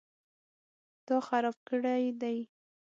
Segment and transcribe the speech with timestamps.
[1.05, 2.37] _تا خراب کړی دی؟